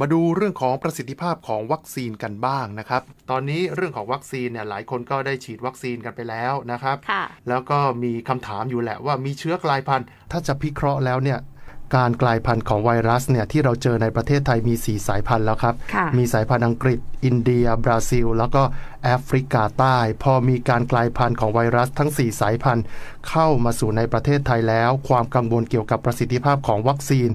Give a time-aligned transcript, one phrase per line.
[0.00, 11.40] มาดูเรื่องของประสิทธิภาพของวัคซีนกันบ้างนะครับ ตอนนี้เรื่องของวัคซีนเนี่ยหลายคนก็ได้ฉีดวัคซีนกันไปแล้วนะครับค่ะแล้วก็มีคำถามอยู่แหละว่ามีเชื้อกลายพันธุ์ ถ้าจะพิเคราะห์แล้วเนี่ย
[11.96, 18.62] การกลายพันธุ์ของไวรัสเนี่ยที่เราเจอในประเทศไทยมี 4 สายพันธุ์แล้วครับค่ะมีสายพันธุ์อังกฤษ อินเดีย บราซิล แล้วก็
[19.04, 22.84] แอฟริกาใต้ พอมีการกลายพันธุ์ของไวรัสทั้ง 4 สายพันธุ์
[23.28, 27.28] เข้ามาสู่ในประเทศไทยแล้ว ความกังวลเกี่ยวกับประสิทธิภาพของวัคซีน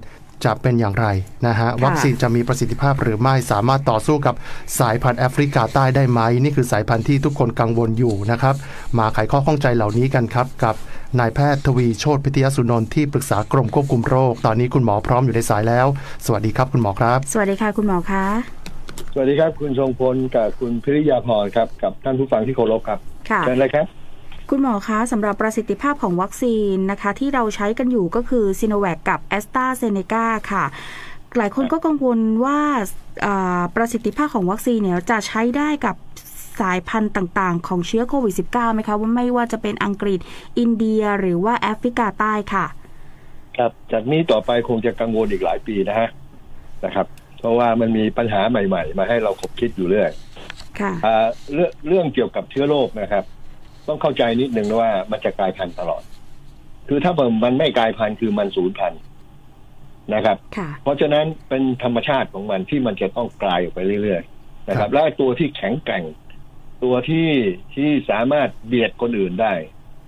[0.46, 1.08] จะเป็นอย่างไร
[1.48, 4.36] นะฮะวัคซีนจะมีประสิทธิภาพหรือไม่สามารถต่อสู้กับ
[4.80, 8.56] สายพันธุ์แอฟริกาใต้ได้ไหม นี่คือสายพันธุ์ที่ทุกคนกังวลอยู่นะครับ
[8.98, 10.76] มาไขข้อข้องใจเหล่านี้กันครับ กับ
[11.20, 15.88] นายแพทย์ทวีโชติพิทยสุนนท์ที่ปรึกษากรมควบคุมโรค ตอนนี้คุณหมอพร้อมอยู่ในสายแล้ว
[16.26, 18.26] สวัสดีครับคุณหมอครับ สวัสดีค่ะคุณหมอคะ
[19.14, 23.00] สวัสดีครับ คุณทรงพลกับคุณพิริยาพรครับกับท่านผู้ฟังที่เคารพครับ
[23.30, 24.01] ค่ะเชิญเลยครับ
[24.54, 30.64] คุณหมอคะสำหรับประสิทธิภาพของวัคซีนนะคะ ที่เราใช้กันอยู่ก็คือซิโนแวคกับแอสตราเซเนกาค่ะ
[31.38, 32.60] หลายคนก็กังวลว่า
[33.26, 35.96] อ่าประสิทธิภาพของวัคซีนเนี่ยจะใช้ได้กับ
[36.62, 40.20] สายพันธุ์ต่างๆ ของเชื้อโควิด -19 ไหมคะว่าไม่ว่าจะเป็นอังกฤษ
[40.60, 42.66] อินเดียหรือว่าแอฟริกาใต้ค่ะ
[43.58, 46.10] ครับจากนี้ต่อไปคงจะกังวลอีกหลายปีนะฮะ
[46.86, 47.08] นะครับ
[47.40, 50.10] เพราะว่ามันมีปัญหาใหม่ ๆ มาให้เราคบคิดอยู่เรื่อย
[50.80, 53.26] ค่ะอ่าเรื่องเรื่องเกี่ยวกับเชื้อโรคนะครับ
[53.88, 56.04] ต้องเข้าใจนิดนึงนะว่ามันจะกลายพันธุ์ตลอด
[56.88, 59.02] คือถ้ามันไม่กลายพันธุ์คือมันสูญพันธุ์
[60.14, 66.04] นะครับค่ะเพราะฉะนั้นเป็นธรรมชาติของมันที่มันจะต้องกลายออกไปเรื่อยๆนะครับ และตัวที่แข็งแกร่ง
[66.84, 67.30] ตัวที่
[67.76, 69.54] ที่สามารถเบียดคนอื่นได้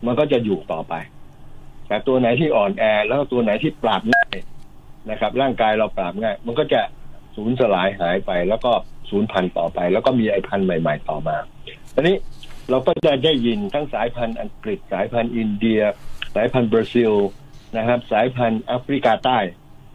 [0.06, 0.94] มันก็จะอยู่ต่อไป
[1.88, 4.36] แต่ตัวไหนที่อ่อนแอ แล้วก็ตัวไหนที่ปราบง่าย
[5.10, 6.82] นะครับ ร่างกายเราปราบง่าย มันก็จะ
[7.36, 8.72] สูญสลายหายไป แล้วก็
[9.10, 11.36] สูญพันธุ์ต่อไป แล้วก็มีไอพันธุ์ใหม่ ๆ ต่อมา
[11.94, 12.16] ทีนี้
[12.70, 15.82] เราก็จะได้ยินทั้งสายพันธุ์อังกฤษ สายพันธุ์อินเดีย
[16.36, 17.14] สายพันธุ์บราซิล
[17.78, 19.40] นะครับ สายพันธุ์แอฟริกาใต้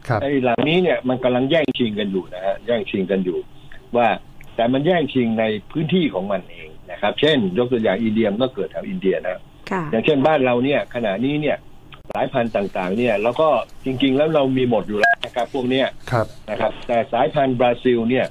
[0.09, 3.39] ครับไอ้เหล่านี้เนี่ยมันกำลังแย่งชิงกันอยู่นะฮะแย่งชิงกันอยู่
[3.97, 4.09] ว่า
[4.57, 11.57] แต่มันแย่งชิงในพื้นที่ของมันเองนะครับ เช่น ยกตัวอย่างอินเดียมันก็เกิดแถวอินเดียนะค่ะอย่างเช่นบ้านเราเนี่ยขณะนี้เนี่ย
[12.12, 13.49] สายพันธุ์ต่างๆ เนี่ยแล้วก็
[13.84, 18.27] จริง ๆ แล้วเรามีหมดอยู่แล้วนะครับ พวกเนี้ยครับนะครับ แต่สายพันธุ์บราซิลเนี่ย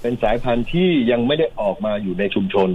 [0.00, 2.68] เป็นสายพันธุ์ที่ยังไม่ได้ออกมาอยู่ในชุมชน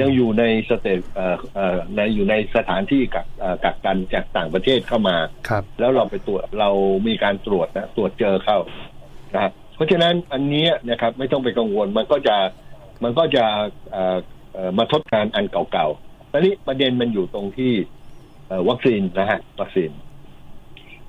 [0.00, 5.16] ยังอยู่ในสเตจเอ่อเอ่อในอยู่ในสถานที่กักเอ่อกักกันจากต่างประเทศเข้ามา
[5.48, 6.70] ครับแล้วเราไปตรวจเรา
[7.06, 8.58] มีการตรวจนะตรวจเจอเข้า
[9.34, 12.36] นะครับเพราะฉะนั้นอันเนี้ยนะครับไม่ต้องไปกังวลมันก็จะ
[13.04, 13.44] มันก็จะ
[13.92, 14.16] เอ่อ
[14.52, 17.72] เอ่อมาทดแทนอันเก่าๆตอนนี้ประเด็นมันอยู่ตรงที่
[18.48, 19.90] เอ่อวัคซีนนะฮะวัคซีน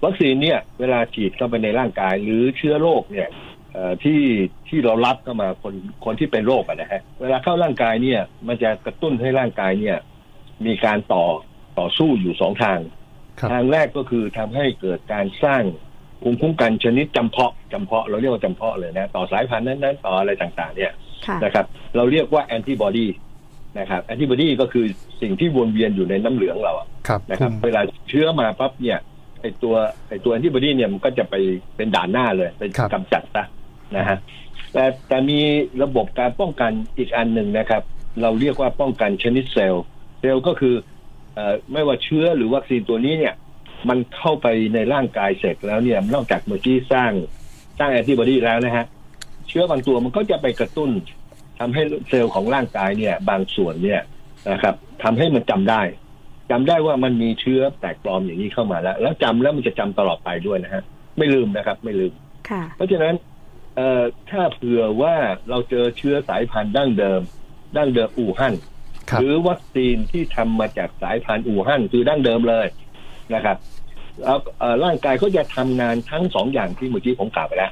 [0.03, 3.29] วัคซีนเนี่ย เวลาฉีดเข้าไปในร่างกาย หรือเชื้อโรคเนี่ย
[3.73, 4.19] เอ่อที่
[4.69, 5.73] ที่เรารับเข้ามาคน
[6.05, 9.97] คนที่เป็นโรคอะนะฮะเวลาเข้าร่างกายเนี่ย มันจะกระตุ้นให้ร่างกายเนี่ย
[10.65, 11.25] มีการต่อ
[11.79, 12.79] ต่อสู้อยู่สองทาง
[13.39, 15.63] ครับทางแรกก็คือทำให้เกิดการสร้าง
[16.21, 20.91] ภูมิคุ้มกันชนิดจำเพาะจำเพาะ เราเรียกว่าจำเพาะเลยนะ ต่อสายพันธุ์นั้นๆต่ออะไรต่างๆ เนี่ย
[21.27, 23.07] ค่ะนะครับ เราเรียกว่าแอนติบอดี
[23.79, 24.85] นะครับแอนติบอดีก็คือ
[25.21, 28.99] สิ่งที่วนเวียนอยู่ในน้ำเหลืองเราอะครับนะครับ เวลาเชื้อมาปั๊บเนี่ย
[29.41, 29.75] ไอตัว
[30.09, 31.35] ไอตัวแอนติบอดีเนี่ยมันก็จะไป
[31.75, 32.63] เป็นด่านหน้าเลยไป
[32.93, 33.43] กำจัดซะ
[33.97, 34.17] นะฮะ
[34.73, 35.39] แต่แต่มี
[35.83, 37.81] ระบบการป้องกันอีกอันหนึ่งนะครับ
[38.21, 39.83] เราเรียกว่าป้องกันชนิดเซลล์
[40.19, 40.75] เซลล์ก็คือ
[41.33, 43.33] เอ่อไม่ว่าเชื้อหรือวัคซีนตัวนี้เนี่ย
[43.89, 47.11] มันเข้าไปในร่างกายเสร็จแล้วเนี่ยนอกจากเมื่อกี้สร้าง
[47.79, 48.85] สร้างแอนติบอดีแล้วนะฮะ
[49.47, 50.89] เชื้อบางตัวมันก็จะไปกระตุ้น
[51.59, 54.01] ทำให้เซลล์ของร่างกายเนี่ย บางส่วนเนี่ย
[54.51, 55.81] นะครับทำให้มันจำได้
[56.51, 60.83] จำได้ว่ามันมีเชื้อแปลกปลอมอย่างนี้เข้ามาแล้ว แล้วจำแล้วมันจะจำตลอดไปด้วยนะฮะ
[61.17, 62.13] ไม่ลืมนะครับ ไม่ลืม
[62.49, 63.26] ค่ะเพราะฉะนั้นเอ่อ
[64.29, 65.15] ถ้าเผื่อว่า
[65.49, 67.21] เราเจอเชื้อสายพันธุ์ดั้งเดิม
[67.77, 68.55] ดั้งเดิมอู่ฮั่น
[69.09, 72.67] ครับหรือวัคซีนที่ทำมาจากสายพันธุ์อู่ฮั่นคือดั้งเดิมเลย
[73.33, 73.57] นะครับ
[74.21, 77.71] แล้วเอ่อร่างกายก็จะทำงานทั้งสองอย่างที่เมื่อกี้ผมกล่าวไปแล้ว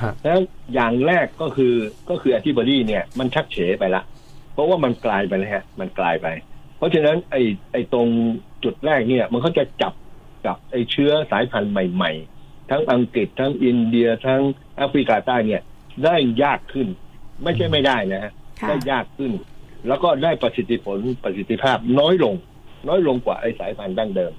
[0.00, 0.38] ฮะแล้ว
[0.74, 1.74] อย่างแรกก็คือ
[2.10, 4.02] ก็คือแอนติบอดีเนี่ยมันชักเฉไปละ
[4.52, 6.26] เพราะว่ามันกลายไปแล้วฮะมันกลายไป
[6.76, 7.42] เพราะฉะนั้นไอ้
[7.72, 8.08] ไอ้ตรง
[8.64, 9.94] จุดแรกเนี่ย มันก็จะจับ
[10.46, 14.42] กับไอ้เชื้อสายพันธุ์ใหม่ ๆ ทั้งอังกฤษทั้งอินเดียทั้ง
[14.76, 15.60] แอฟริกาใต้เนี่ย
[16.04, 16.88] ได้ยากขึ้น
[17.42, 19.32] ไม่ใช่ไม่ได้นะฮะค่ะได้ยากขึ้น
[19.88, 22.34] แล้วก็ได้ประสิทธิผลประสิทธิภาพน้อยลง
[22.88, 24.32] น้อยลงกว่าไอ้สายพันธุ์ดั้งเดิม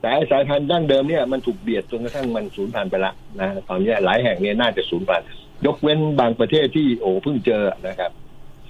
[0.00, 5.26] แต่ไอ้สายพันธุ์ดั้งเดิมเนี่ยมันถูกเบียดจนกระทั่งมันสูญพันธุ์ไปละนะตอนนี้หลายแห่งเนี่ยน่าจะสูญพันธุ์
[5.66, 8.10] ยกเว้นบางประเทศที่โอ้เพิ่งเจอนะครับ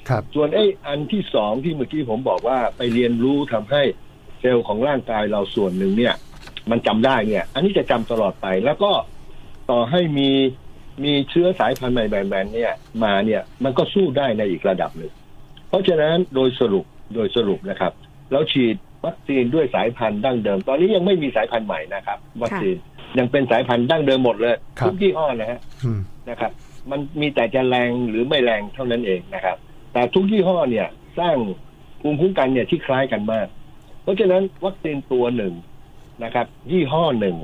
[0.08, 3.82] ครับ ส่วนไอ้อันที่สองที่เมื่อกี้ผมบอกว่าไปเรียนรู้ทำให้
[4.40, 6.14] เซลล์ของร่างกายเราส่วนหนึ่งเนี่ย
[6.70, 8.92] มันจำได้เนี่ย อันนี้จะจำตลอดไปแล้วก็
[9.70, 10.30] ต่อให้มี
[11.04, 12.72] มีเชื้อสายพันธุ์ใหม่แบบๆเนี่ย
[13.04, 15.12] มาเนี่ยมันก็สู้ได้ในอีกระดับหนึ่ง
[15.68, 17.92] เพราะฉะนั้นโดยสรุปโดยสรุปนะครับ
[18.32, 22.76] เราฉีดวัคซีนด้วยสายพันธุ์ดั้งเดิม ตอนนี้ยังไม่มีสายพันธุ์ใหม่นะครับ วัคซีน
[23.18, 26.00] ยังเป็นสายพันธุ์ดั้งเดิมหมดเลยครับทุกยี่ห้อนะฮะอืม
[26.30, 26.52] นะครับ
[26.90, 29.56] มันมีแต่จะแรงหรือไม่แรงเท่านั้นเองนะครับ
[29.92, 30.86] แต่ทุกยี่ห้อเนี่ย
[31.18, 31.36] สร้าง
[32.00, 33.46] ภูมิคุ้มกันเนี่ยที่คล้ายกันมาก
[34.02, 35.52] เพราะฉะนั้นวัคซีนตัวหนึ่ง
[36.24, 37.36] นะครับ ยี่ห้อหนึ่ง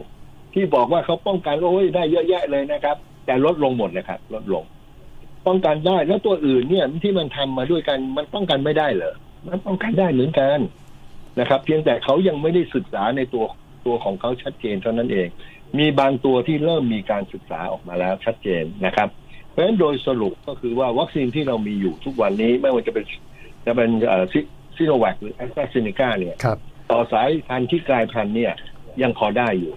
[0.54, 2.96] ที่บอกว่าเขาป้องกันโอ้ยได้เยอะแยะเลยนะครับ
[3.30, 4.64] แต่ลดลงหมดเลยครับลดลง
[5.46, 9.14] ป้องกันได้แล้วตัวอื่นเนี่ยที่มันทำมาด้วยกันมันป้องกันไม่ได้เหรอ
[9.48, 10.58] มันป้องกันได้เหมือนกัน
[11.40, 13.44] นะครับ เพียงแต่เขายังไม่ได้ศึกษาในตัว
[13.86, 15.28] ตัวของเขาชัดเจนเท่านั้นเอง
[15.78, 19.08] มีบางตัวที่เริ่มมีการศึกษาออกมาแล้วชัดเจนนะครับ
[19.50, 23.04] เพราะฉะนั้นโดยสรุปก็คือว่าวัคซีนที่เรามีอยู่ทุกวันนี้ไม่ว่าจะเป็น
[23.66, 23.90] จะเป็น
[24.76, 26.58] ซิโนแวคหรือแอสตราเซเนกาเนี่ยครับ
[26.90, 28.52] ต่อสายพันธุ์ที่กลายพันธุ์เนี่ย
[29.02, 29.74] ยังพอได้อยู่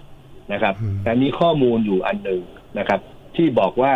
[0.52, 2.42] นะครับอืมแต่มีข้อมูลอยู่อันหนึ่ง
[2.78, 3.00] นะครับ
[3.36, 3.92] ที่บอกว่า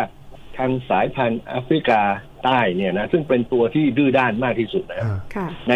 [0.57, 2.01] ทางสายพันธุ์แอฟริกา
[2.43, 5.73] ใต้เนี่ยนะซึ่งเป็นตัวที่ดื้อด้านมากที่สุดนะครับอ่าค่ะใน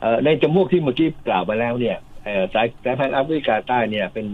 [0.00, 4.26] เอ่อในจำพวกที่เมื่อกี้กล่าวไปแล้วเนี่ยเอ่อสายสายพันธุ์แอฟริกาใต้เนี่ยเป็น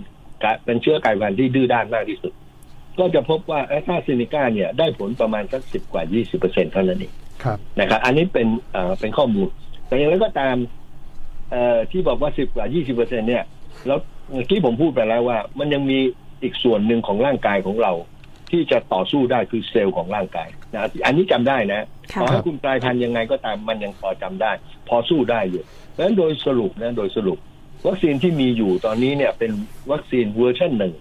[0.43, 2.33] กะเป็นเชื้อกลายพันธุ์ที่ดื้อด้านมากที่สุด
[2.99, 7.13] ก็จะพบว่าแอสตราเซเนกาเนี่ยได้ผลประมาณสักสิบกว่ายี่สิบเปอร์เซ็นเท่านั้นเอง
[7.45, 9.49] ครับนะครับอันนี้เป็นเอ่อเป็นข้อมูล
[9.87, 10.57] แต่อย่างไรก็ตาม
[11.51, 13.45] เอ่อที่บอกว่าสิบกว่ายี่สิบเปอร์เซ็นเนี่ย
[13.87, 13.99] แล้ว
[14.31, 15.99] เมื่อกี้ผมพูดไปแล้วว่า มันยังมี
[16.43, 17.93] อีกส่วนหนึ่งของร่างกายของเรา
[18.51, 24.53] ที่จะต่อสู้ได้คือเซลล์ของร่างกายนะอันนี้จำได้นะค่ะต่อให้คุณกลายพันธุ์ยังไงก็ตามมันยังพอจำได้
[24.89, 27.39] พอสู้ได้อยู่เพราะฉะนั้นโดยสรุปนะโดยสรุป
[27.87, 29.51] วัคซีนที่มีอยู่ตอนนี้เนี่ยเป็น
[29.91, 30.95] วัคซีนเวอร์ชันหนึ่ง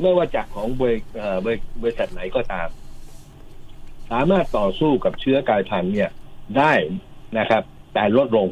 [0.00, 2.68] ไม่ว่าจากของบริเอ่อบริบริษัทไหนก็ตาม
[4.10, 6.10] สามารถต่อสู้กับเชื้อกลายพันธุ์เนี่ย
[6.58, 6.72] ได้
[7.38, 7.62] นะครับ
[7.94, 8.48] แต่ลดลง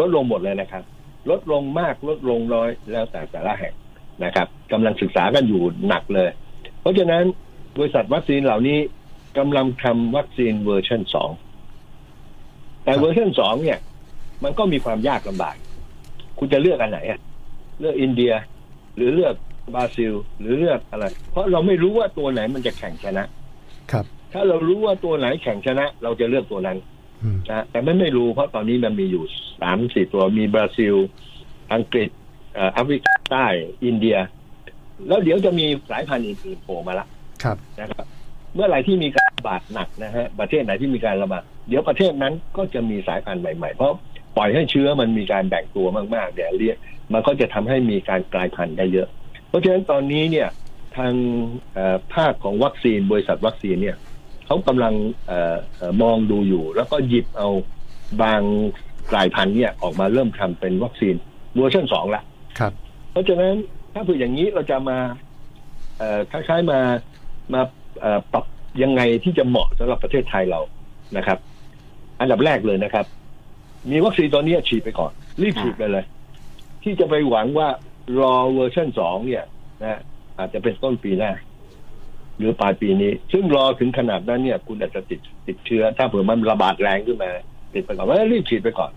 [0.00, 0.82] ลดลงหมดเลยนะครับ
[1.30, 3.74] ลดลงมากลดลงน้อยแล้วแต่แต่ละแห่ง
[4.24, 6.30] นะครับกำลังศึกษากันอยู่หนักเลย
[6.80, 7.24] เพราะฉะนั้น
[7.78, 8.78] บริษัทวัคซีนเหล่านี้
[9.38, 11.30] กำลังทำวัคซีนเวอร์ชันสอง
[12.84, 13.78] แต่เวอร์ชันสองเนี่ย
[14.44, 15.56] มันก็มีความยากลำบาก
[16.38, 17.18] คุณจะเลือกอันไหนอะ
[17.80, 18.32] เลือกอินเดีย
[18.96, 19.34] หรือเลือก
[19.74, 23.24] บราซิล หรือเลือกอะไร เพราะเราไม่รู้ว่าตัวไหนมันจะแข่งชนะ
[23.92, 26.78] ครับ ถ้าเรารู้ว่าตัวไหนแข่งชนะ เราจะเลือกตัวนั้น
[27.22, 29.24] อืมนะแต่ไม่ไม่รู้เพราะตอนนี้มันมีอยู่
[29.60, 30.94] สามสี่ตัวมีบราซิล
[31.74, 32.08] อังกฤษ
[32.54, 33.46] เอ่อแอฟริกาใต้
[33.84, 34.16] อินเดีย
[35.08, 37.06] แล้วเดี๋ยวจะมีสายพันธุ์อื่นๆโผล่มาละ
[37.42, 38.06] ครับนะครับ
[38.54, 43.92] เมื่อไหร่ที่มีการระบาดหนักนะฮะประเทศไหนที่มีการระบาดเดี๋ยวประเทศนั้นก็จะมีสายพันธุ์ใหม่ๆ เพราะ
[44.36, 46.76] ปล่อยให้เชื้อมันมีการแบ่งตัวมากๆเดี๋ยวเรียก
[47.12, 49.08] มันก็จะทำให้มีการกลายพันธุ์ได้เยอะ
[49.48, 50.48] เพราะฉะนั้นตอนนี้เนี่ย
[50.96, 51.12] ทาง
[51.74, 53.96] เอ่อภาคของวัคซีน บริษัทวัคซีนเนี่ย
[54.46, 54.94] เขากำลัง
[55.26, 57.48] เอ่อเอ่อมองดูอยู่ แล้วก็หยิบเอา
[58.22, 58.42] บาง
[59.12, 61.14] กลายพันธุ์เนี่ยออกมาเริ่มทำเป็นวัคซีน
[61.56, 62.22] เวอร์ชันสองละ
[62.58, 62.72] ครับ
[63.10, 63.54] เพราะฉะนั้น
[63.94, 64.98] ถ้าเผื่ออย่างนี้เราจะมา
[65.98, 66.80] เอ่อคล้ายๆมา
[67.54, 67.62] มา
[68.00, 68.44] เอ่อปรับ
[68.82, 70.60] ยังไงที่จะเหมาะสำหรับประเทศไทยเรา
[71.16, 71.38] นะครับ
[72.20, 73.06] อันดับแรกเลยนะครับ
[73.90, 75.12] มีวัคซีนตัวนี้ฉีดไปก่อน
[75.42, 76.04] รีบฉีดไปเลย
[76.82, 77.68] ที่จะไปหวังว่า
[78.18, 79.44] รอเวอร์ชันสองเนี่ย
[79.82, 80.00] นะ
[80.38, 81.32] อาจจะเป็นต้นปีหน้า
[82.38, 87.30] หรือปลายปีนี้ ซึ่งรอถึงขนาดนั้นเนี่ย คุณอาจจะติดติดเชื้อ ถ้าเผื่อมันระบาดแรงขึ้นมา
[87.74, 88.92] ติดไปก่อนว่ารีบฉีดไปก่อน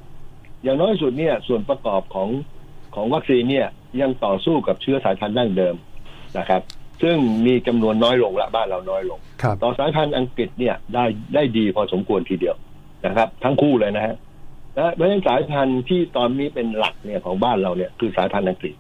[0.64, 2.30] อย่างน้อยสุดเนี่ย ส่วนประกอบของ
[2.96, 3.68] ของวัคซีนเนี่ย
[4.02, 5.76] ยังต่อสู้กับเชื้อสายพันธุ์ดั้งเดิม
[6.38, 6.62] นะครับ
[7.02, 11.06] ซึ่งมีจำนวนน้อยลงละบ้านเราน้อยลงครับต่อสายพันธุ์อังกฤษเนี่ยได้
[11.36, 12.56] ได้ดีพอสมควรทีเดียว
[13.06, 14.16] นะครับ ทั้งคู่เลยนะฮะ
[14.76, 18.76] และเพราะฉะนั้นสายพันธุ์ที่ตอนนี้เป็นหลักเนี่ยของบ้านเราเนี่ยคือสายพันธุ์อังกฤษ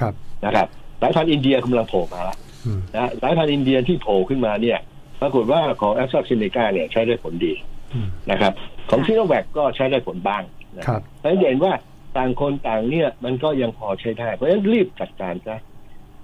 [0.00, 0.14] ครับ
[0.44, 0.68] นะครับ
[1.00, 2.36] สายพันธุ์อินเดียกำลังโผล่มาแล้ว
[2.66, 4.78] อืมนะสายพันธุ์อินเดียที่โผล่ขึ้นมาเนี่ย
[5.20, 7.52] ปรากฏว่าของแอสตราเซเนกาเนี่ยใช้ได้ผลดี
[7.94, 8.52] อืมนะครับ
[8.90, 10.42] ของซิโนแวคก็ใช้ได้ผลบ้าง
[10.76, 11.72] นะครับเพราะฉะนั้นเห็นว่า
[12.16, 15.58] ต่างคนต่างเนี่ยมันก็ยังพอใช้ได้ เพราะฉะนั้นรีบจัดการซะ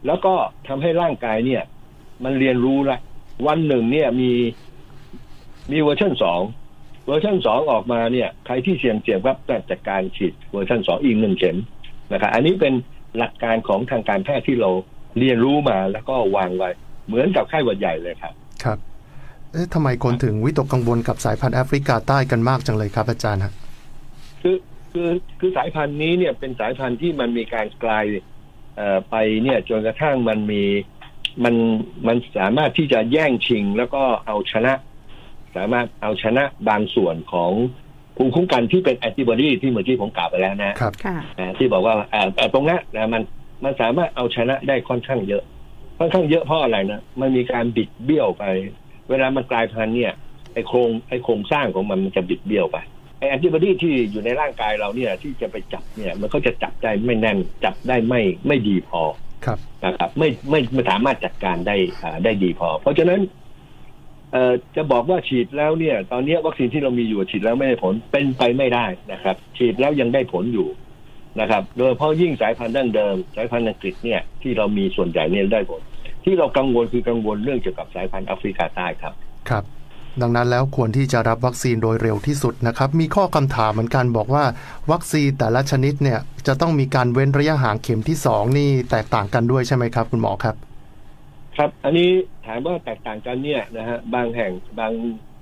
[0.06, 0.34] แล้วก็
[0.68, 1.62] ทำให้ร่างกายเนี่ย
[2.24, 2.98] มันเรียนรู้ละ
[3.46, 4.32] วันหนึ่งเนี่ยมี
[5.72, 6.40] มีเวอร์ชันสอง
[7.06, 11.56] เวอร์ชันสองออกมาเนี่ย ใครที่เสี่ยงเสี่ยงครับก็จัดการฉีดเวอร์ชันสองอีกหนึ่งเข็ม
[12.12, 12.74] นะครับอันนี้เป็น
[13.18, 14.70] หลักการของทางการแพทย์ที่เรา
[15.18, 16.70] เรียนรู้มาแล้วก็วางไว้
[17.06, 18.32] เหมือนกับไข้หวัดใหญ่เลยครับ
[18.64, 18.78] ครับ
[19.52, 23.52] เอ๊ะทำไมคนถึงวิตกกังวลกับสายพันธุ์แอฟริกาใต้กันมากจังเลยครับ อาจารย์ฮะ
[24.42, 24.56] คือ
[24.92, 28.22] คือคือสายพันธุ์นี้เนี่ยเป็นสายพันธุ์ที่มันมีการกลายเอ่อ
[29.10, 30.62] ไปเนี่ยจนกระทั่งมันมี
[31.44, 31.54] มัน
[32.06, 34.72] มันสามารถที่จะแย่งชิงแล้วก็เอาชนะ
[35.56, 37.50] สามารถเอาชนะบางส่วนของ
[38.16, 43.22] ภูมิคุ้มกันที่เป็นแอนติบอดีที่เมื่อกี้ผมกล่าวไปแล้วนะครับค่ะอ่าที่บอกว่าอ่าอ่าตรงนั้นนะมัน
[43.64, 45.42] มันสามารถเอาชนะได้ค่อนข้างเยอะ
[45.98, 48.44] ค่อนข้างเยอะเพราะอะไรนะมันมีการบิดเบี้ยวไป
[49.10, 50.12] เวลามันกลายพันธุ์เนี่ย
[50.52, 59.02] ไอโครงไอโครงสร้างของมันมันจะบิดเบี้ยวไปไอ แอนติบอดีที่อยู่ในร่างกายเราเนี่ยที่จะไปจับเนี่ยมันก็จะจับได้ไม่แน่นจับได้ไม่ไม่ดีพอ
[59.44, 63.20] ครับนะครับไม่ไม่ไม่สามารถจัดการได้อ่าได้ดีพอ เพราะฉะนั้น
[64.32, 70.68] เอ่อจะบอกว่าฉีดแล้วเนี่ย ตอนนี้วัคซีนที่เรามีอยู่ฉีดแล้วไม่ได้ผลเป็นไปไม่ได้นะครับ ฉีดแล้วยังได้ผลอยู่
[71.40, 75.80] นะครับ โดยเฉพาะยิ่งสายพันธุ์ดั้งเดิม สายพันธุ์อังกฤษเนี่ยที่เรามีส่วนใหญ่เนี่ยได้ผล
[76.24, 79.14] ที่เรากังวลคือกังวลเรื่องเกี่ยวกับสายพันธุ์แอฟริกาใต้ครับ
[79.50, 79.64] ครับ
[80.22, 84.44] ดังนั้นแล้วควรที่จะรับวัคซีนโดยเร็วที่สุดนะครับ มีข้อคำถามเหมือนกันบอกว่า
[84.90, 90.54] วัคซีนแต่ละชนิดเนี่ยจะต้องมีการเว้นระยะห่างเข็มที่สองนี่แตกต่างกันด้วยใช่ไหมครับ คุณหมอครับ
[91.56, 92.10] ครับ อันนี้
[92.46, 94.92] ถามว่าแตกต่างกันเนี่ยนะฮะบางแห่งบาง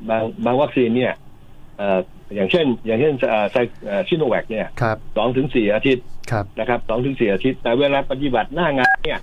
[0.08, 1.12] บางบางวัคซีนเนี่ย
[1.78, 1.98] เอ่อ
[2.34, 3.56] อย่างเช่น อย่างเช่นเอ่อไซ
[3.86, 9.20] เอ่อชิโนแวคเนี่ยครับสองถึงสี่อาทิตย์ครับนะครับสองถึงสี่อาทิตย์ แต่เวลาปฏิบัติหน้างานเนี่ย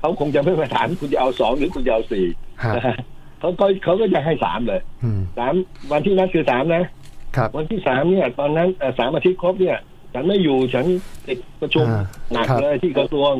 [0.00, 2.26] เขาคงจะไม่มาถามคุณจะเอาสองหรือคุณจะเอาสี่
[2.64, 2.96] ฮะนะฮะ
[3.42, 5.54] เขาก็เขาก็จะให้สามเลยอืมสาม
[5.92, 6.84] วันที่นัดคือสามนะ
[7.36, 9.78] ครับวันที่สามเนี่ย ตอนนั้นเอ่อสามอาทิตย์ครบเนี่ย
[10.14, 10.86] ฉันไม่อยู่ฉัน
[11.26, 13.32] ติดประชุมอ่าหนักครับเลยที่กระทรวง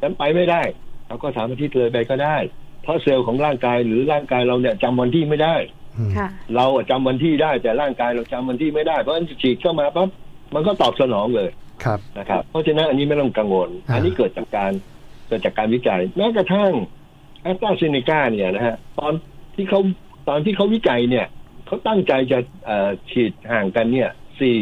[0.00, 0.62] ฉันไปไม่ได้
[1.06, 2.36] เราก็สามอาทิตย์เลยไปก็ได้
[2.82, 5.56] เพราะเซลล์ของร่างกายหรือร่างกายเราเนี่ยจำวันที่ไม่ได้
[5.98, 10.08] อืมค่ะเราอะจำวันที่ได้แต่ร่างกายเราจำวันที่ไม่ได้เพราะฉะนั้นฉีดเข้ามาปั๊บ
[10.54, 11.50] มันก็ตอบสนองเลย
[11.84, 14.72] ครับนะครับ เพราะฉะนั้นอันนี้ไม่ต้องกังวลอ่าอันนี้เกิดจากการ
[15.28, 16.70] เกิดจากการวิจัยแม้กระทั่ง
[17.42, 19.12] แอสตราเซเนกาเนี่ยนะฮะตอน
[19.56, 19.80] ที่เขา
[20.28, 21.26] ตอนที่เขาวิจัยเนี่ย
[21.66, 24.56] เขาตั้งใจจะเอ่อฉีดห่างกันเนี่ยสี่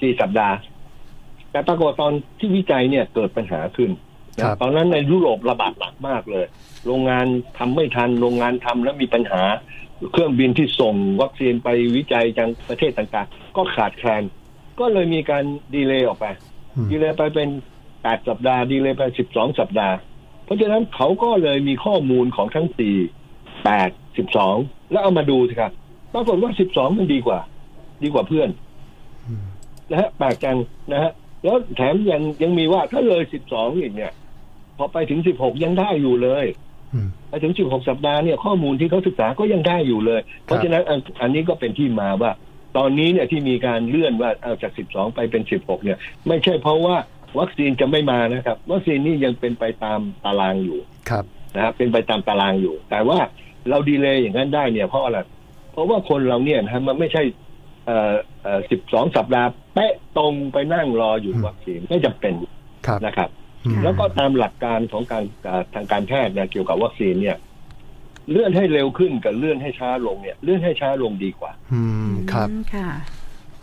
[0.00, 0.56] สี่สัปดาห์
[1.50, 3.90] แต่ปรากฏตอนที่วิจัยเนี่ยเกิดปัญหาขึ้น
[4.38, 6.46] นะตอนนั้นในยุโรประบาดหนักมากเลย
[6.86, 7.26] โรงงาน
[7.58, 9.42] ทำไม่ทัน โรงงานทำแล้วมีปัญหา
[10.12, 14.22] เครื่องบินที่ส่งวัคซีนไปวิจัยจังประเทศต่างๆ ก็ขาดแคลน
[14.80, 16.26] ก็เลยมีการดีเลย์ออกไป
[16.76, 17.48] อืมดีเลย์ไปเป็น
[18.02, 19.94] แปดสัปดาห์ ดีเลย์ไปสิบสองสัปดาห์
[20.44, 22.96] เพราะฉะนั้นเขาก็เลยมีข้อมูลของทั้งสี่
[23.64, 24.56] แปดสิบสอง
[24.90, 25.72] แล้วเอามาดูสิครับ
[26.14, 27.40] ปรากฏว่าสิบสองมันดีกว่า
[28.02, 28.48] ดีกว่าเพื่อน
[29.28, 29.44] อืม
[29.90, 30.56] นะฮะแปลกจัง
[30.92, 31.12] นะฮะ
[31.44, 34.12] แล้วแถมยังยังมีว่าถ้าเลยสิบสองอีกเนี่ย
[34.78, 36.46] พอไปถึงสิบหกยังได้อยู่เลย
[36.94, 42.32] อืมไปถึง16สัปดาห์เนี่ยข้อมูลที่เขาศึกษาก็ยังได้อยู่เลย เพราะฉะนั้นอันอันนี้ก็เป็นที่มาว่า
[42.76, 45.98] ตอนนี้เนี่ยที่มีการเลื่อนว่าเอาจาก12ไปเป็น16เนี่ย
[46.28, 46.96] ไม่ใช่เพราะว่า
[47.38, 50.78] วัคซีนจะไม่มานะครับ วัคซีนนี่ยังเป็นไปตามตารางอยู่
[51.10, 51.24] ครับ
[51.56, 53.18] นะครับเป็นไปตามตารางอยู่ แต่ว่า
[53.68, 55.18] เราดีเลย์อย่างนั้นได้เนี่ยเพราะอะไร
[55.72, 57.22] เพราะว่าคนเราเนี่ยนะฮะมันไม่ใช่
[57.86, 58.12] เอ่อ
[58.42, 62.34] เอ่อ12สัปดาห์เป๊ะตรงไปนั่งรออยู่อืมวัคซีนไม่จำเป็น
[62.86, 63.28] ครับนะครับ
[63.66, 67.36] อืมแล้วก็ตามหลักการของการอ่าทางการแพทย์เนี่ยเกี่ยวกับวัคซีนเนี่ย
[68.30, 72.88] เลื่อนให้เร็วขึ้นกับเลื่อนให้ช้าลงเนี่ย เลื่อนให้ช้าลงดีกว่า อืมครับอืมค่ะ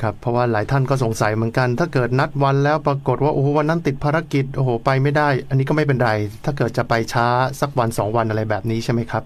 [0.01, 6.11] ครับเพราะว่าหลายท่านก็สงสัยเหมือนกัน ถ้าเกิดนัดวันแล้วปรากฏว่าโอ้โหวันนั้นติดภารกิจโอ้โหไปไม่ได้ อันนี้ก็ไม่เป็นไร
[6.45, 7.27] ถ้าเกิดจะไปช้า
[7.61, 9.23] สักวันสองวันอะไรแบบนี้ใช่ไหมครับ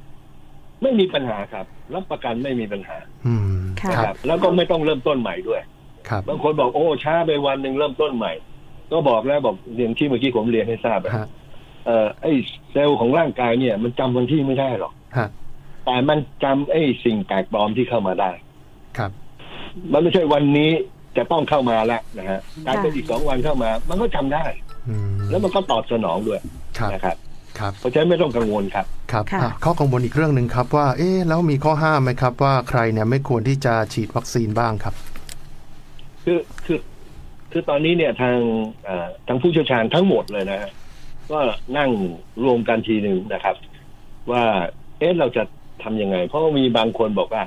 [0.82, 5.62] ไม่มีปัญหาครับ รับประกันไม่มีปัญหาอืมค่ะคนะรัครับบแล้วก็ไม่ต้องเริ่มต้นใหม่ด้วย
[6.10, 8.34] ครับบางคนบอกโอ้ช้าไปวันหนึ่งเริ่มต้นใหม่
[8.92, 11.28] ก็บอกแล้วบอกอย่างที่เมื่อกี้ผมเรียนให้ทราบอะฮะ
[11.86, 12.32] เอ่อไอ้
[12.72, 15.28] เซลล์ของร่างกายเนี่ย มันจำวันที่ไม่ได้หรอก ฮะ
[15.86, 18.32] แต่มันจำไอ้สิ่งแปลกปลอมที่เข้ามาได้
[18.98, 19.12] ครับ
[19.92, 20.72] มันไม่ใช่วันนี้
[21.18, 24.46] จะต้องเข้ามาแล้วนะฮะการเป็นค่ะอีกสองวันเข้ามา มันก็จำได้
[24.90, 26.40] อืมแล้วมันก็ตอบสนองด้วย
[26.78, 27.31] ครับ นะครับครับ
[27.80, 34.94] เพราะฉะนั้นไม่ต้องกังวลครับครับค่ะอะข้อกังวลอีกเรื่องหนึ่งครับว่า เอ๊ะแล้วมีข้อห้ามไหมครับว่าใครเนี่ยไม่ควรที่จะฉีดวัคซีนบ้างครับ
[36.24, 36.80] คือคือ
[37.52, 38.38] คือตอนนี้เนี่ยทาง
[38.84, 40.72] เอ่อทางผู้เชี่ยวชาญทั้งหมดเลยนะฮะ
[41.32, 41.40] ก็
[41.78, 41.90] นั่ง
[42.44, 43.56] รวมกันทีหนึ่งนะครับ
[44.32, 44.44] ว่า
[45.00, 45.44] เอ๊ะเราจะ
[45.84, 47.44] ทำยังไง เพราะว่ามีบางคนบอกว่า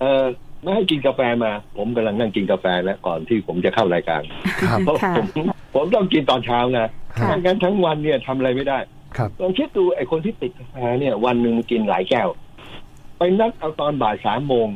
[0.00, 0.24] เออ
[0.62, 4.22] ไม่ให้กินกาแฟมา ผมกำลังนั่งกินกาแฟแล้วก่อนที่ผมจะเข้ารายการ
[4.62, 5.26] ครับเพราะค่ะผม
[5.74, 8.78] ผมต้องกินตอนเช้านะ ค่ะไม่งั้นทั้งวันเนี่ยทำอะไรไม่ได้
[9.16, 12.28] ครับลองคิดดูไอ้คนที่ติดกาแฟเนี่ย วันหนึ่งกินหลายแก้ว
[13.18, 14.68] ไปนัดเอาตอนบ่ายสามโมง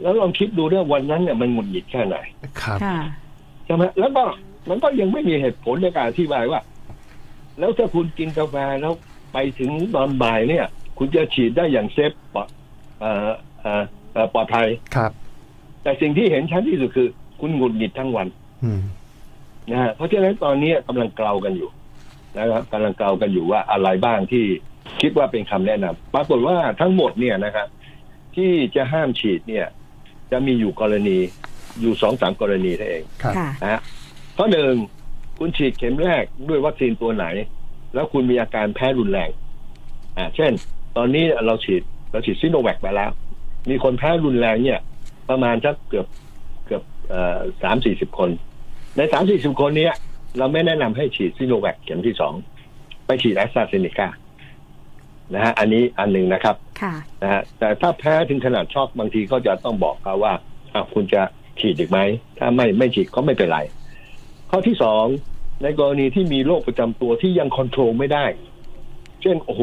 [0.00, 2.16] แล้วลองคิดดูเรื่องวันนั้นเนี่ยมันหงุดหงิดแค่ไหน
[2.62, 2.98] ครับค่ะ
[3.64, 4.22] ใช่ไหมแล้วก็
[4.68, 6.60] มันก็ยังไม่มีเหตุผลในการอธิบายว่า
[7.58, 8.92] แล้วถ้าคุณกินกาแฟแล้ว
[9.32, 10.66] ไปถึงตอนบ่ายเนี่ย
[10.98, 12.48] คุณจะฉีดได้อย่างเซฟปลอด
[13.00, 13.28] เอ่อ
[13.60, 13.82] เอ่อ
[14.12, 15.12] เอ่อปลอดภัยครับ
[15.82, 17.08] แต่สิ่งที่เห็นชัดที่สุดคือ
[17.40, 18.26] คุณหงุดหงิดทั้งวัน
[18.64, 18.80] อืม
[19.70, 21.70] นะฮะเพราะฉะนั้นตอนนี้กำลังเกลากันอยู่
[22.38, 24.44] นะครับกำลังเกลากันอยู่ว่าอะไรบ้างที่
[25.00, 27.68] คิดว่าเป็นคำแนะนำปรากฏว่าทั้งหมดเนี่ยนะครับ
[28.36, 29.66] ที่จะห้ามฉีดเนี่ย
[30.30, 31.18] จะมีอยู่กรณี
[31.80, 33.80] อยู่สองสามกรณีเท่าเองครับค่ะนะฮะ
[34.36, 34.72] ข้อหนึ่ง
[35.38, 37.26] คุณฉีดเข็มแรกด้วยวัคซีนตัวไหน
[37.94, 39.30] แล้วคุณมีอาการแพ้รุนแรง
[40.16, 40.52] อ่าเช่น
[40.96, 43.10] ตอนนี้เราฉีดเราฉีดซิโนแวคไปแล้ว
[43.70, 44.80] มีคนแพ้รุนแรงเนี่ย
[45.28, 46.06] ประมาณสักเกือบ
[46.66, 46.82] เกือบ
[47.62, 48.30] สามสี่สิบคน
[48.96, 49.92] ในสามสี่สิบคนเนี้ย
[50.38, 52.34] เราไม่แนะนำให้ฉีดซิโนแวคเข็มที่สอง
[53.06, 54.08] ไปฉีดแอสตราเซเนกา
[55.34, 60.32] นะฮะอันนี้อันหนึ่งนะครับค่ะนะฮะแต่ถ้าแพ้ถึงขนาดช็อกบางทีก็จะต้องบอกเขาว่า
[60.74, 61.22] อะคุณจะ
[61.60, 61.98] ฉีดอีกไหม
[62.38, 63.58] ถ้าไม่ไม่ฉีดก็ไม่เป็นไร
[64.50, 65.04] ข้อที่สอง
[65.62, 68.24] ในกรณีที่มีโรคประจำตัวที่ยังคอนโทรลไม่ได้
[69.22, 69.62] เช่นโอ้โห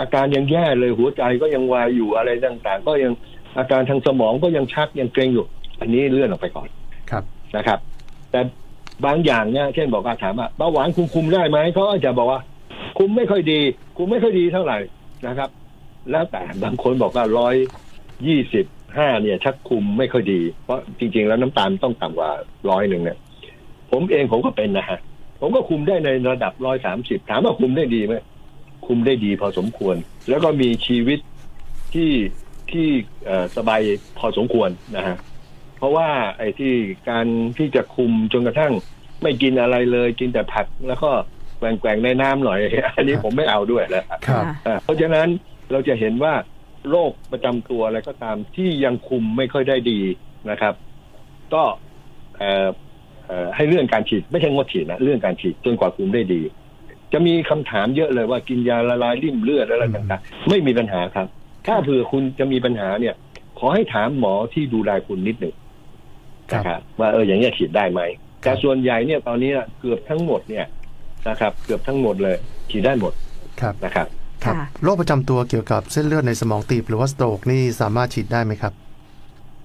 [0.00, 3.12] อาการยังแย่เลยหัวใจก็ยังวายอยู่อะไรต่างๆ ก็ยัง
[3.58, 5.46] อาการทางสมองก็ยังชักยังเกร็งอยู่
[5.80, 6.68] อันนี้เลื่อนออกไปก่อน
[7.10, 7.24] ครับ
[7.56, 7.78] นะครับ
[8.32, 8.40] แต่
[9.06, 12.40] บางอย่างเนี่ยเช่นบอกว่าถามว่าเบาหวานคุมคุมได้ไหมเขาก็จจะบอกว่า
[12.98, 13.60] คุมไม่ค่อยดี
[13.96, 14.78] คุมไม่ค่อยดีเท่าไหร่
[15.26, 15.50] นะครับ
[16.10, 17.54] แล้วแต่บางคนบอกว่าร้อย
[18.26, 22.30] ยี่สิบห้าเนี่ย ชักคุมไม่ค่อยดี เพราะจริง ๆ แล้วน้ำตาลต้องต่ำกว่า
[22.70, 23.18] ร้อยหนึ่งเนี่ย
[23.90, 24.98] ผมเองผมก็เป็นนะฮะ
[25.40, 28.14] ผมก็คุมได้ในระดับร้อยสามสิบถามว่าคุมได้ดีไหม
[28.86, 29.96] คุมได้ดีพอสมควร
[30.28, 31.18] แล้วก็มีชีวิต
[31.94, 32.12] ที่
[32.70, 32.88] ที่
[33.56, 33.80] สบาย
[34.18, 35.16] พอสมควรนะฮะ
[35.82, 36.74] เพราะว่าไอ้ที่
[37.10, 37.26] การ
[37.58, 38.72] ที่จะคุมจนกระทั่ง
[39.22, 41.10] ไม่กินอะไรเลยกินแต่ผักแล้วก็
[41.58, 42.60] แกว่งๆในน้ำหน่อย
[42.96, 45.28] อันนี้ผมไม่เอาด้วยแล้วครับค่ะอ่าเพราะฉะนั้น
[45.72, 46.34] เราจะเห็นว่า
[46.90, 50.00] โรคประจำตัวอะไรก็ตามที่ยังคุมไม่ค่อยได้ดี
[50.50, 50.74] นะครับ
[51.54, 51.62] ก็
[52.38, 52.68] เอ่อ
[53.26, 56.40] เอ่อให้เลื่อนการฉีดไม่ใช่งดฉีดนะเลื่อนการฉีดจนกว่าคุมได้ดี
[57.12, 61.26] จะมีคำถามเยอะเลยว่ากินยาละลายริ่มเลือดอะไรต่างๆ ไม่มีปัญหาครับ
[61.66, 63.14] ถ้าเผื่อคุณจะมีปัญหาเนี่ย
[63.58, 65.61] ขอให้ถามหมอที่ดูแลคุณนิดหนึ่งครับ
[66.52, 68.00] นะครับว่าเอออย่างเงี้ยฉีดได้ไหม
[68.42, 70.66] แต่ส่วนใหญ่เนี่ยตอนนี้เกือบทั้งหมดเนี่ย
[71.28, 72.36] นะครับเกือบทั้งหมดเลย
[72.70, 73.12] ฉีดได้หมด
[73.60, 74.06] ครับนะครับ
[74.44, 78.72] ครับค่ะโรคประจำตัวเกี่ยวกับเส้นเลือดในสมองตีบหรือว่า stroke นี่สามารถฉีดได้ไหมครับ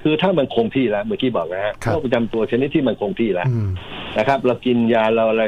[0.04, 3.70] คือถ้ามันคงที่แล้วเมื่อกี้บอกนะฮะครับโรคประจำตัวชนิดที่มันคงที่แล้วอืม
[4.18, 5.44] นะครับ เรากินยาเราอะไร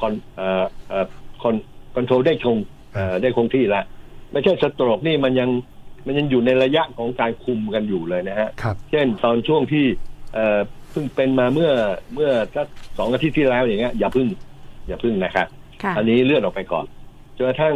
[0.00, 1.06] con เอ่อเอ่อ
[1.42, 1.54] con
[1.94, 2.58] control ได้คง
[2.94, 3.84] เอ่อได้คงที่แล้ว
[4.32, 5.50] ไม่ใช่ stroke นี่มันยัง
[6.06, 9.84] มันยังอยู่ในระยะของการคุมกันอยู่เลยนะฮะครับเช่นตอนช่วงที่
[10.34, 11.70] เอ่อเพิ่งเป็นมาเมื่อ
[12.14, 12.66] เมื่อสัก
[12.98, 14.28] สองอาทิตย์ที่แล้วอย่างเงี้ยอย่าเพึ่ง
[14.86, 15.46] อย่าเพึ่งนะครับ
[15.82, 16.84] ค่ะอันนี้เลื่อนออกไปก่อน
[17.36, 17.74] จนกระทั่ง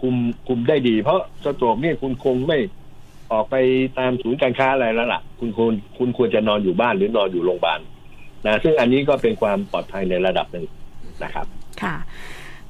[0.00, 0.14] คุม
[0.48, 2.58] คุมได้ดี เพราะสโตรกเนี่ยคุณคงไม่
[3.32, 3.56] ออกไป
[3.98, 7.80] ตามศูนย์การค้าอะไรแล้วล่ะ คุณควรคุณควรจะนอนอยู่บ้านหรือนอนอยู่โรงพยาบาล
[8.46, 10.66] นะซึ่งอันนี้ก็เป็นความปลอดภัยในระดับหนึ่ง
[11.24, 11.46] นะครับ
[11.82, 11.94] ค่ะ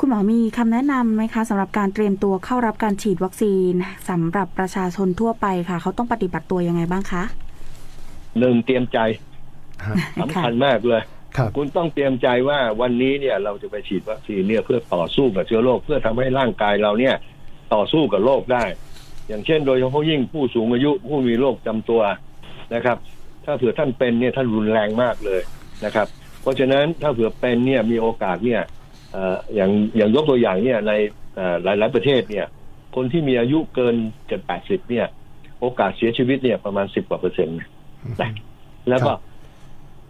[0.00, 3.72] คุณหมอมีคำแนะนำไหมคะสำหรับการเตรียมตัวเข้ารับการฉีดวัคซีน
[4.08, 7.22] สำหรับประชาชนทั่วไปค่ะ เขาต้องปฏิบัติตัวยังไงบ้างคะ
[8.38, 9.33] หนึ่งเตรียมใจฮะ
[10.20, 11.02] สำคัญมากเลย
[11.36, 17.14] ครับคุณต้องเตรียมใจว่าวันนี้เนี่ยเราจะไปฉีดวัคซีนเนี่ยเพื่อต่อสู้กับเชื้อโรคเพื่อทำให้ร่างกายเราเนี่ย
[17.74, 18.64] ต่อสู้กับโรคได้
[19.28, 22.02] อย่างเช่น โดยเฉพาะยิ่งผู้สูงอายุผู้มีโรคจำตัว
[22.74, 22.98] นะครับ
[23.44, 25.40] ถ้าเผื่อท่านเป็นเนี่ยท่านรุนแรงมากเลย
[25.84, 26.06] นะครับ
[26.42, 28.62] เพราะฉะนั้นถ้าเผื่อเป็นเนี่ยมีโอกาสเนี่ย
[29.12, 30.92] เอ่ออย่างอย่างยกตัวอย่างเนี่ยใน
[31.34, 32.46] เอ่อหลายๆประเทศเนี่ย
[32.94, 33.94] คนที่มีอายุเกิน
[34.26, 35.06] เจ็ดแปดสิบเนี่ย
[35.60, 38.30] โอกาสเสียชีวิตเนี่ยประมาณสิบกว่าเปอร์เซ็นต์นะ
[38.88, 39.18] แล้วก็ครับ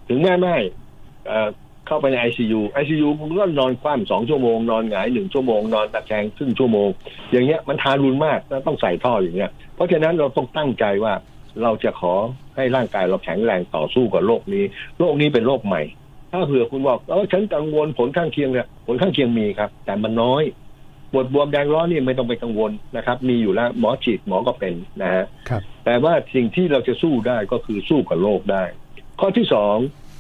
[0.09, 0.57] ถึงแม่ไม่
[1.27, 1.49] เอ่อ
[1.87, 6.89] เข้าไปในไอซียูไอซียูคุณก็นอนคว่ำสองชั่วโมง นอนหงายหนึ่งชั่วโมง นอนตะแคงครึ่งชั่วโมง
[7.33, 11.15] อย่างเงี้ยมันทารุณมากแล้วต้องใส่ท่ออย่างเงี้ย เพราะฉะนั้นเราต้องตั้งใจว่า
[11.63, 12.15] เราจะขอ
[12.57, 14.65] ให้ร่างกายเราแข็งแรงต่อสู้กับโรคนี้
[14.99, 15.83] โรคนี้เป็นโรคใหม่
[16.33, 20.43] ถ้าเผื่อคุณบอกเออฉันกังวลผลข้างเคียงเนี่ยผลข้างเคียงมีครับ แต่มันน้อย
[21.13, 28.65] ปวดบวมแดงร้อนนี่ไม่ต้องไปกังวลนะครับ มีอยู่แล้วหมอฉีดหมอก็เป็นนะฮะครับแต่ว่าสิ่งที่เราจะสู้ได้ก็คือสู้กับโรคได้
[29.21, 29.77] ข้อที่สอง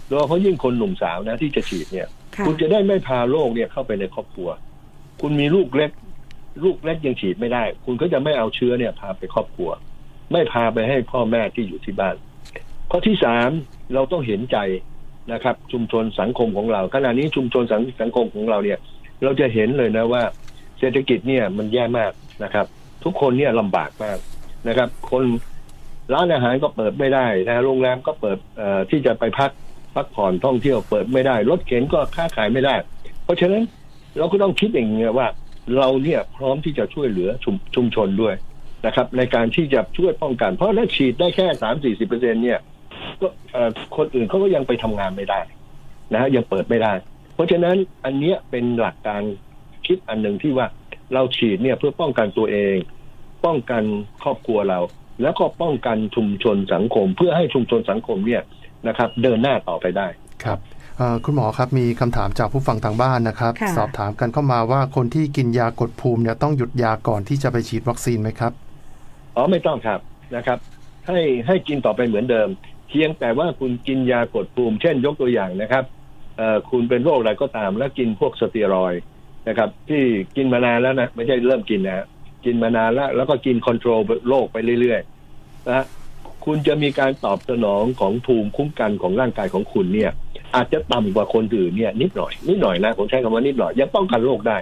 [0.08, 4.48] โดยเฉพาะยิ่งคนหนุ่มสาวนะที่จะฉีดเนี่ย ค่ะคุณจะได้ไม่พาโรคเนี่ยเข้าไปในครอบครัว
[5.20, 5.90] คุณมีลูกเล็ก
[6.64, 9.70] ลูกเล็กยังฉีดไม่ได้ คุณก็จะไม่เอาเชื้อเนี่ยพาไปครอบครัว
[10.32, 12.16] ไม่พาไปให้พ่อแม่ที่อยู่ที่บ้าน
[12.90, 13.50] ข้อที่สาม
[13.94, 14.58] เราต้องเห็นใจ
[15.32, 18.78] นะครับ ชุมชนสังคมของเราขณะนี้ชุมชนสังสังคมของเราเนี่ย
[19.22, 20.22] เราจะเห็นเลยนะว่า
[20.78, 22.12] เศรษฐกิจเนี่ยมันแย่มาก
[22.44, 22.66] นะครับ
[23.04, 24.18] ทุกคนเนี่ยลำบากมาก
[24.68, 25.24] นะครับ คน
[26.12, 28.38] ร้านอาหารก็เปิดไม่ได้นะโรงแรมก็เปิด
[28.90, 29.50] ที่จะไปพัก
[29.94, 32.74] พักผ่อนท่องเที่ยวเปิดไม่ได้ รถเข็นก็ค้าขายไม่ได้
[33.24, 33.62] เพราะฉะนั้น
[34.18, 35.28] เราก็ต้องคิดอย่างนี้ว่า
[35.78, 38.34] เราเนี่ยพร้อมที่จะช่วยเหลือชุมชุมชนด้วย
[38.86, 42.58] นะครับ ในการที่จะช่วยป้องกัน เพราะถ้าฉีดได้แค่สามสี่สิบเปอร์เซ็นเนี่ย
[43.20, 43.28] ก็
[43.96, 45.40] คนอื่นเขาก็ยังไปทำงานไม่ได้
[46.12, 46.92] นะฮะยังเปิดไม่ได้
[47.34, 49.22] เพราะฉะนั้นอันเนี้ยเป็นหลักการ
[49.86, 50.66] คิดอันหนึ่งที่ว่า
[51.14, 52.76] เราฉีดเนี่ยเพื่อป้องกันตัวเอง
[53.44, 53.82] ป้องกัน
[54.22, 54.78] ครอบครัวเรา
[55.22, 58.42] แล้วก็ป้องกันชุมชนสังคม เพื่อให้ชุมชนสังคมเนี่ย
[58.88, 60.06] นะครับ เดินหน้าต่อไปได้
[60.44, 60.58] ครับ
[60.96, 68.52] เอ่อคุณหมอครับมีคำถามจากผู้ฟังทางบ้านนะครับค่ะสอบถามกันเข้ามาว่าคนที่กินยากดภูมิเนี่ยต้องหยุดยาก่อนที่จะไปฉีดวัคซีนไหมครับ
[69.36, 70.00] อ๋อไม่ต้องครับ
[70.36, 70.58] นะครับ
[71.06, 72.48] ให้ให้กินต่อไปเหมือนเดิม
[72.88, 75.84] เพียงแต่ว่าคุณกินยากดภูมิ เช่นยกตัวอย่างนะครับ
[76.36, 79.02] เอ่อคุณเป็นโรคอะไรก็ตามแล้วกินพวกสเตียรอยด์
[79.48, 80.02] นะครับ ที่
[80.36, 82.06] กินมานานแล้วนะไม่ใช่เริ่มกินนะฮะ
[82.44, 85.84] กินมานานแล้ว แล้วก็กินคอนโทรลโรคไปเรื่อยๆนะ
[86.44, 90.10] คุณจะมีการตอบสนองของภูมิคุ้มกันของร่างกายของคุณเนี่ย
[90.54, 94.56] อาจจะต่ำกว่าคนอื่นเนี่ย นิดหน่อย นิดหน่อยนะผมใช้คำว่านิดหน่อยยังป้องกันโรคได้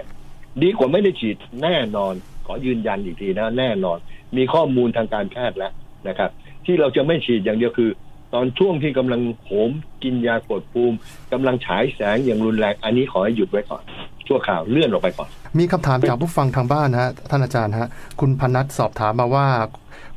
[0.61, 2.13] ดีกว่าไม่ได้ฉีดแน่นอน
[2.45, 3.97] ขอยืนยันอีกทีนะแน่นอน
[4.37, 5.71] มีข้อมูลทางการแพทย์แล้ว
[6.07, 6.29] นะครับ
[6.65, 7.89] ที่เราจะไม่ฉีดอย่างเดียวคือ
[8.33, 9.71] ตอนช่วงที่กำลังโหม
[10.03, 10.97] กินยากดภูมิ
[11.33, 13.83] กำลังฉายแสงอย่างรุนแรงอันนี้ขอให้หยุดไว้ก่อน
[14.27, 19.47] ชั่วข่าวเลื่อนออกไปก่อน มีคำถามจากผู้ฟังทางบ้านนะฮะท่านอาจารย์ฮะคุณพนัทสอบถามมาว่า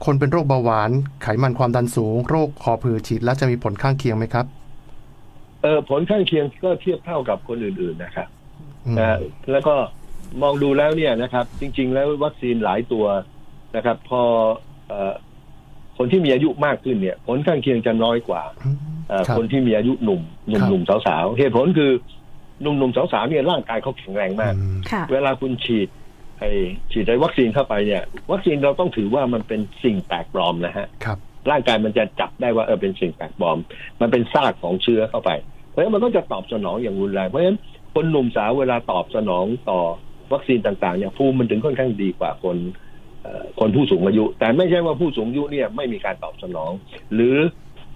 [0.04, 0.90] คนเป็นโรคเบาหวาน
[1.22, 4.46] ไขมันความดันสูง โรคคอผืดฉีดแล้วจะมีผลข้างเคียงไหมครับ
[5.62, 8.28] เออผลข้างเคียงก็เทียบเท่ากับคนอื่นๆนะครับ
[8.86, 9.18] อืมนะ
[9.52, 9.74] แล้วก็
[10.42, 13.06] มองดูแล้วเนี่ยนะครับ จริง ๆ แล้ววัคซีนหลายตัว
[13.76, 14.22] นะครับ พอ
[14.88, 15.14] เอ่อ
[15.96, 18.76] คนที่มีอายุมากขึ้นเนี่ยผลข้างเคียงจะน้อยกว่าอืม
[19.08, 21.92] เอ่อครับคนที่มีอายุหนุ่มหนุ่มครับหนุ่มสาวๆเหตุผลคือ
[22.62, 25.88] หนุ่มหนุ่มสาวๆเนี่ยร่างกายเขาแข็งแรงมากอืมค่ะ เวลาคุณฉีด
[26.38, 26.50] ไอ้
[26.92, 31.18] ฉีดไอ้วัคซีนเข้าไปเนี่ย วัคซีนเราต้องถือว่ามันเป็นสิ่งแปลกปลอมนะฮะ ครับ
[31.50, 33.58] ร่างกายมันจะจับได้ว่าเออเป็นสิ่งแปลกปลอม
[34.00, 35.30] มันเป็นซากของเชื้อเข้าไป
[35.70, 37.58] เพราะฉะนั้นมันก็จะตอบสนองอย่างรุนแรงเพราะฉะนั้น
[37.94, 39.80] คนหนุ่มสาวเวลาตอบสนองต่อ
[40.32, 42.56] วัคซีนต่างๆเนี่ยภูมิมันถึงค่อนข้างดีกว่าคน
[43.22, 46.72] เอ่อคนผู้สูงอายุ แต่ไม่ใช่ว่าผู้สูงอายุเนี่ยไม่มีการตอบสนอง
[47.14, 47.36] หรือ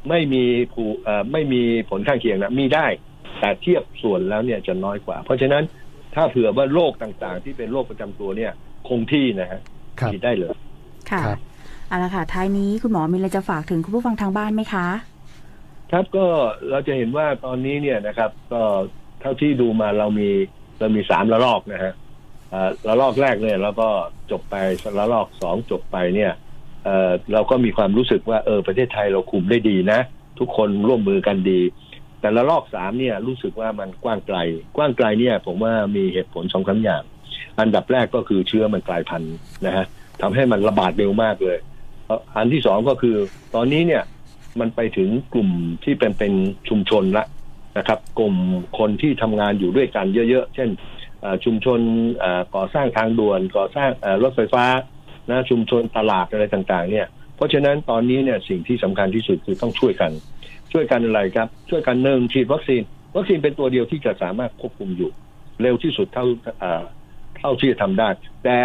[0.09, 2.87] ไม่มีผู้เอ่อไม่มีผลข้างเคียงนะมีได้
[3.39, 5.65] แต่เทียบส่วนแล้วเนี่ยจะน้อยกว่า เพราะฉะนั้น
[6.15, 8.53] ถ้าเผื่อว่าโรคต่างๆ ที่เป็นโรคประจำตัวเนี่ย
[8.89, 9.61] คงที่นะฮะ
[10.01, 10.55] ครับฉีดได้เลย
[11.11, 11.39] ค่ะครับ
[11.89, 14.87] เอาละค่ะ ท้ายนี้คุณหมอมีอะไรจะฝากถึงคุณผู้ฟังทางบ้านไหมคะ
[15.93, 16.27] ครับก็
[16.71, 18.63] เราจะเห็นว่าตอนนี้เนี่ยนะครับ ก็
[19.21, 20.29] เท่าที่ดูมาเรามี
[20.79, 21.93] เรามีสามระลอกนะฮะ
[22.53, 23.89] อ่าระลอกแรกเนี่ยเราก็
[24.31, 24.57] จบไป
[24.99, 26.33] ระลอกสองจบไปเนี่ย
[26.85, 30.01] เอ่อเราก็มีความรู้สึกว่าเออประเทศไทยเราคุมได้ดีนะ
[30.39, 31.61] ทุกคนร่วมมือกันดี
[32.21, 34.39] แต่ละลอกสามเนี่ยรู้สึกว่ามันกว้างไกล
[34.77, 37.03] กว้างไกลเนี่ย ผมว่ามีเหตุผลสองสามอย่าง
[37.61, 39.35] อันดับแรกก็คือเชื้อมันกลายพันธุ์
[39.67, 39.87] นะฮะ
[40.21, 41.59] ทำให้มันระบาดเร็วมากเลย
[42.37, 43.17] อันที่สองก็คือ
[43.55, 44.03] ตอนนี้เนี่ย
[44.61, 45.51] มันไปถึงกลุ่ม
[45.85, 46.33] ที่เป็นเป็น
[46.69, 47.25] ชุมชนละ
[47.79, 48.35] นะครับ กลุ่ม
[48.79, 50.69] คนที่ทำงานอยู่ด้วยกันเยอะๆ เช่น
[51.45, 51.81] ชุมชน
[52.55, 53.91] ก่อสร้างทางด่วนก่อสร้าง
[54.23, 54.65] รถไฟฟ้า
[55.31, 57.07] นะชุมชนตลาดอะไรต่างๆ เนี่ย
[57.37, 60.13] เพราะฉะนั้นตอนนี้เนี่ยสิ่งที่สำคัญที่สุดคือต้องช่วยกัน
[60.73, 62.83] ช่วยกันอะไรครับ ช่วยกันหนึ่งฉีดวัคซีน
[63.17, 65.11] วัคซีนเป็นตัวเดียวที่จะสามารถควบคุมอยู่
[65.63, 66.27] เร็วที่สุดเท่า
[67.39, 68.09] เท่าที่จะทำได้
[68.45, 68.57] แต่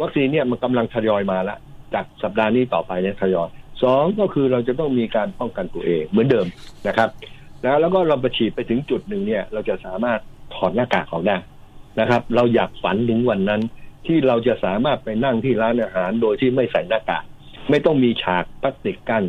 [0.00, 1.58] วัคซีนเนี่ยมันกำลังทยอยมาแล้ว
[1.94, 3.48] จากสัปดาห์นี้ต่อไปเนี่ยทยอย
[3.82, 6.46] สองก็คือเราจะต้องมีการป้องกันตัวเองเหมือนเดิม
[6.88, 7.08] นะครับ
[7.62, 10.20] แล้วแล้วก็เราไปฉีดไปถึงจุดหนึ่งเนี่ย เราจะสามารถ
[10.54, 11.36] ถอดหน้ากากออกได้
[12.00, 13.62] นะครับ เราอยากฝันถึงวันนั้น
[14.06, 17.24] ที่เราจะสามารถไปนั่งที่ร้านอาหารโดยที่ไม่ใส่หน้ากาก
[17.70, 19.24] ไม่ต้องมีฉากพลาสติกกั้น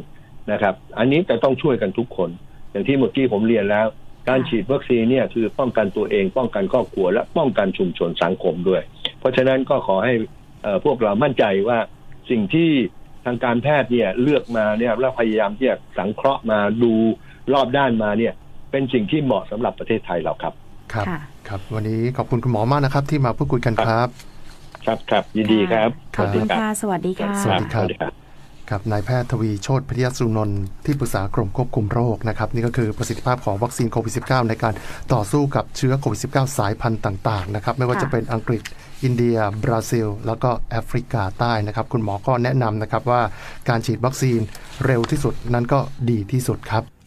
[0.56, 2.30] ะครับ อันนี้แต่ต้องช่วยกันทุกคน
[2.72, 3.88] อย่างที่เมื่อกี้ผมเรียนแล้ว
[4.30, 8.82] การฉีดวัคซีนเนี่ยคือป้องกันตัวเองป้องกันครอบครัว และป้องกันชุมชนสังคมด้วย
[9.20, 10.14] เพราะฉะนั้นก็ขอให้
[10.64, 11.80] เอ่อพวกเรามั่นใจว่า
[12.30, 12.70] สิ่งที่
[13.26, 16.94] ทางการแพทย์เนี่ยเลือกมาเนี่ยแล้วพยายามที่จะสังเคราะห์มาดู
[17.54, 18.34] รอบด้านมาเนี่ย
[18.72, 20.54] เป็นสิ่งที่เหมาะสำหรับประเทศไทยเราครับ
[20.94, 24.08] ครับค่ะครับ วันนี้ขอบคุณคุณหมอมากนะครับ ที่มาพูดคุยกันครับ
[24.86, 28.20] ครับครับยินดีครับ ขอบคุณครับค่ะ สวัสดีค่ะ สวัสดีครับสวัสดี
[28.72, 34.74] ครับนายแพทย์ทวีโชติพริยสุนนท์ที่ปรึกษากรมควบคุมโรคนะครับนี่ก็คือประสิทธิภาพของวัคซีนโควิด -19 ในการ
[35.14, 38.62] ต่อสู้กับเชื้อโควิด -19 สายพันธุ์ต่างๆนะครับไม่ว่าจะเป็นอังกฤษ
[39.04, 43.22] อินเดีย บราซิล แล้วก็แอฟริกาใต้นะครับ คุณหมอก็แนะนำนะครับว่า
[43.70, 44.40] การฉีดวัคซีน
[44.86, 45.80] เร็วที่สุดนั้นก็
[46.10, 47.01] ดีที่สุดครับ